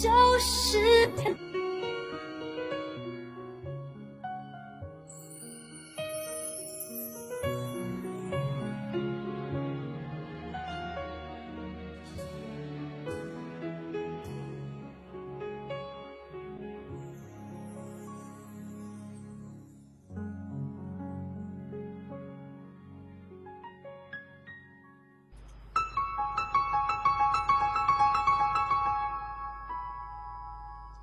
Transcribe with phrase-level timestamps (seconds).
[0.00, 0.78] 就是
[1.16, 1.47] 天。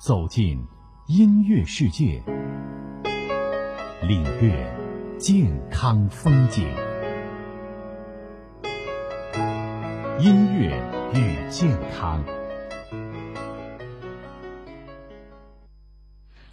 [0.00, 0.66] 走进
[1.08, 2.22] 音乐世界，
[4.02, 4.74] 领略
[5.18, 6.66] 健康风景。
[10.18, 10.82] 音乐
[11.12, 12.24] 与健康。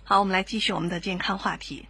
[0.04, 1.88] 好，我们来继续我们的健康话题。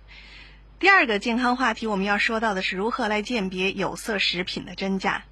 [0.77, 5.23] 第二个健康话题，我们要说到的是如何来鉴别有色食品的真假。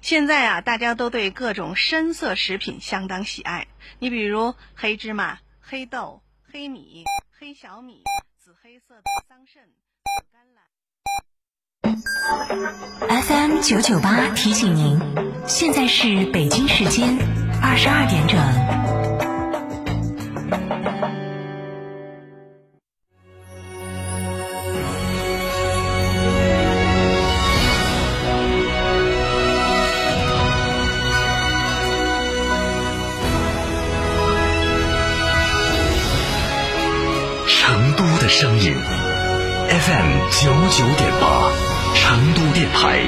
[0.00, 3.68] 现在啊，大家都对各种深色食品相当喜爱。
[4.00, 5.38] 你比如黑芝麻。
[5.70, 8.02] 黑豆、黑米、黑小米、
[8.36, 9.60] 紫黑色的桑葚、
[10.02, 10.64] 紫甘蓝。
[13.22, 14.98] FM 九九八提醒您，
[15.46, 17.16] 现在是北京时间
[17.62, 18.89] 二十二点整。
[38.30, 38.72] 声音
[39.68, 41.52] FM 九九点八，
[41.94, 43.00] 成都电台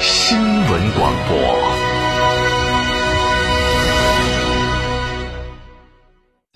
[0.00, 1.36] 新闻广播。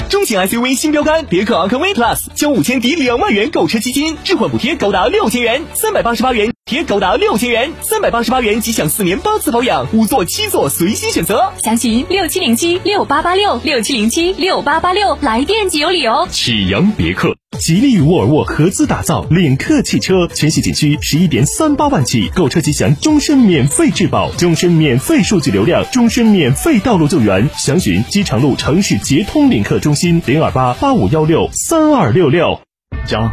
[0.08, 6.52] 中型 SUV 新标杆别克昂科威 Plus，交五千抵两万元购车基金，置换补贴高达六千元，三百八十八元。
[6.64, 11.52] 贴高达六千元，三百八十八元即享四年八次保养，五座七座随心选择。
[11.62, 16.28] 详询六七零七六八八六六七零七六八八六，来电即有礼哦。
[16.30, 27.48] 启阳别克，吉利与沃尔沃合资打造领克汽车，全系仅需十一点三八万起，购车即享终身免费质保，终身免费数据流量，终身免费道路救援。
[27.56, 32.61] 详询机场路城市捷通领克中心零二八八五幺六三二六六。
[33.06, 33.33] 家，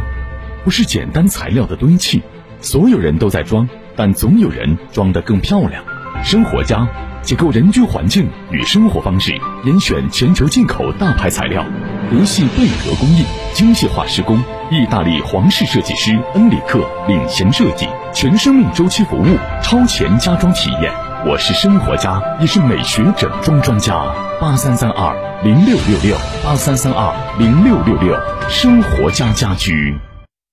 [0.64, 2.22] 不是简单材料的堆砌。
[2.60, 5.82] 所有人都在装，但总有人装得更漂亮。
[6.22, 6.86] 生活家
[7.20, 9.32] 解构人居环境与生活方式，
[9.64, 11.66] 严选全球进口大牌材料，
[12.10, 14.36] 德系贝壳工艺，精细化施工，
[14.68, 20.92] 意大利皇室设计师恩里克领衔设计，全生命周期服务，超前家装体验。
[21.24, 23.94] 我是生活家，也是美学整装专家。
[24.40, 28.18] 八三三二零六六六，八三三二零六六六，
[28.48, 29.96] 生活家家居。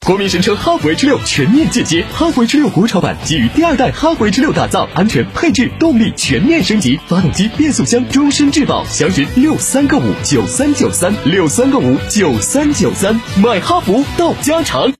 [0.05, 8.85] 国民神车哈弗 H 六全面进阶，哈弗 H 六国潮版基于第二代哈弗 H 六打造，安全配置动力全面升级，发动机变速箱终身质保。
[8.85, 14.93] 详询六三个五九三九三六三个五九三九三，买哈弗到家常。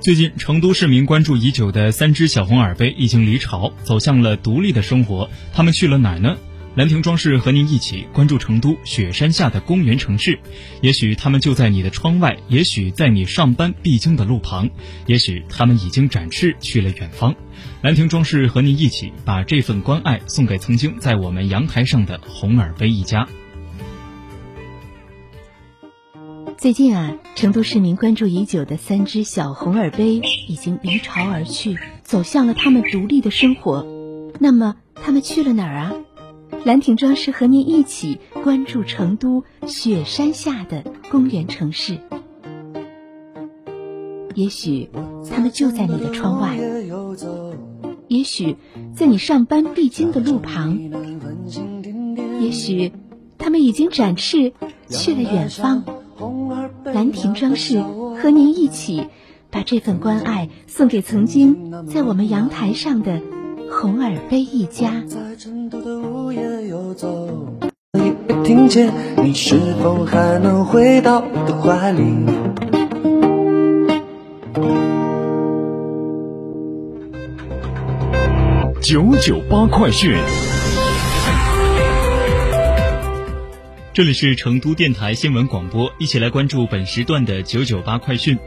[0.00, 5.28] 最近，成都市民关注已久的三只小红耳杯已经离巢，走向了独立的生活。
[5.52, 6.36] 他们去了哪儿呢？
[6.76, 10.38] 兰亭装饰和您一起关注成都雪山下的公园城市，
[10.82, 14.68] 也许他们就在你的窗外，也许在你上班必经的路旁，
[15.06, 17.34] 也许他们已经展翅去了远方。
[17.80, 23.26] 兰亭装饰和您一起把这份关爱送给曾经在我们阳台上的红耳杯一家。
[26.58, 33.86] 最近啊，成都市民关注已久的三只小红耳杯已经离巢而去，走向了他们独立的生活。
[34.38, 35.94] 那么，他们去了哪儿啊？
[36.66, 40.82] 兰亭装饰和您一起关注成都雪山下的
[41.12, 42.00] 公园城市。
[44.34, 44.90] 也许
[45.30, 46.58] 他们就在你的窗外，
[48.08, 48.56] 也许
[48.96, 50.76] 在你上班必经的路旁，
[52.40, 52.90] 也许
[53.38, 54.52] 他们已经展翅
[54.88, 55.84] 去了远方。
[56.84, 59.06] 兰亭装饰和您一起
[59.52, 63.22] 把这份关爱送给曾经在我们阳台上的
[63.70, 64.90] 红耳杯一家。
[68.44, 68.92] 听见
[69.22, 72.02] 你是否还能回到我的怀里？
[78.80, 80.14] 九九八快讯，
[83.92, 88.38] 这里是成都电台新闻广播，一起来关注本时段的九九八快讯。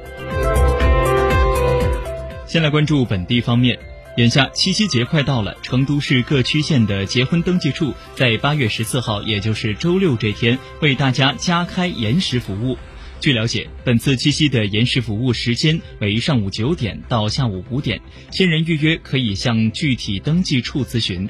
[2.45, 3.77] 先来关注本地方面。
[4.18, 12.78] 眼下七夕节快到了，成都市各区县的结婚登记处在八月十四号，也就是周六这天，为大家加开延时服务。
[13.22, 18.02] 据了解，本次七夕的延时服务时间为上午九点到下午五点，
[18.32, 21.30] 新人预约可以向具体登记处咨询。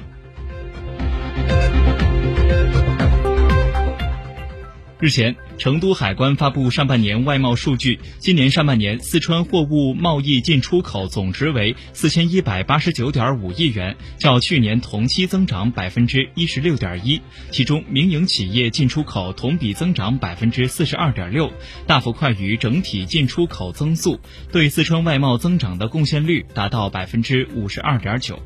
[5.00, 7.98] 日前，成都海关发布上半年外贸数据。
[8.18, 17.18] 今年上半年，四川货物贸易进出口总值为四千一百八十九点五亿元，较去年同期增长百分之一十六点一。
[17.50, 21.50] 其中，民营企业进出口同比增长百分之四十二点六，
[21.86, 24.20] 大幅快于整体进出口增速，
[24.52, 28.38] 对四川外贸增长的贡献率达到百分之五十二点九。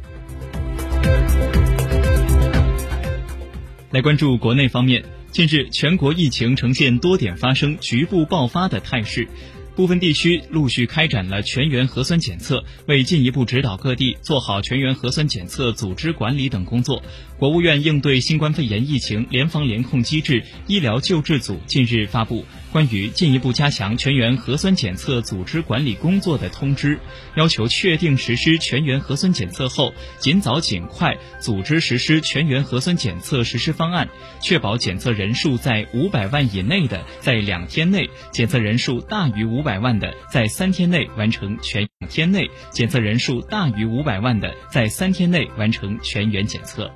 [3.95, 5.05] 来关注国内方面。
[5.31, 9.29] 近日，全国疫情呈现多点发生、局部爆发的态势，
[9.77, 12.65] 部分地区陆续开展了全员核酸检测。
[12.89, 17.05] 为进一步指导各地做好全员核酸检测组织管理等工作。
[17.45, 26.99] 国务院应对新冠肺炎疫情联防联控机制医疗救治组近日发布关于进一步加强全员核酸检测组织管理工作的通知，
[27.37, 34.09] 要求确定实施全员核酸检测后，尽早尽快组织实施全员核酸检测实施方案，
[34.41, 46.91] 确保检测人数在五百万以内的在两天内，检测人数大于五百万的在三天内完成全天内，检测人数大于五百万的在三天内完成全员检测。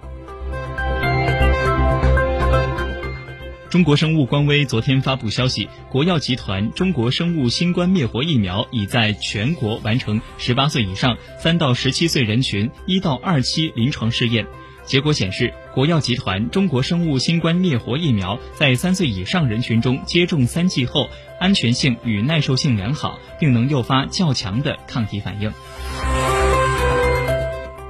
[3.71, 14.47] 中国生物官微昨天发布消息，国药集团中国生物新冠灭活疫苗已在全国完成十八岁以上三到十七岁人群一到二期临床试验。
[14.87, 25.53] 结果显示，国药集团中国生物新冠灭活疫苗在三岁以上人群中接种三剂后，安全性与耐受性良好，并能诱发较强的抗体反应。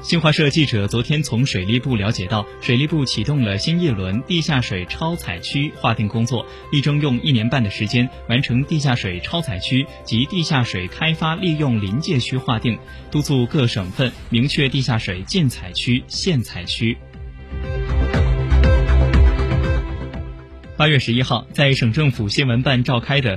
[0.08, 12.78] 新华社记者昨天从水利部了解到，水利部启动了新一轮地下水超采区划定工作，力争用一年半的时间完成地下水超采区及地下水开发利用临界区划定，
[13.10, 16.96] 督促各省份明确地下水禁采区、限采区。
[20.78, 23.36] 八月十一号，在省政府新闻办召开的